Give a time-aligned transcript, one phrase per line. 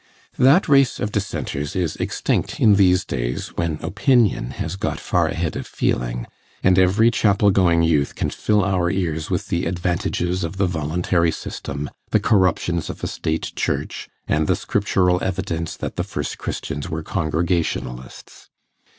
[0.39, 5.55] That race of Dissenters is extinct in these days, when opinion has got far ahead
[5.55, 6.25] of feeling,
[6.63, 11.29] and every chapel going youth can fill our ears with the advantages of the Voluntary
[11.29, 16.89] system, the corruptions of a State Church, and the Scriptural evidence that the first Christians
[16.89, 18.49] were Congregationalists.